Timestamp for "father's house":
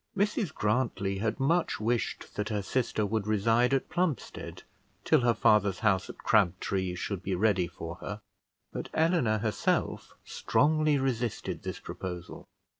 5.35-6.09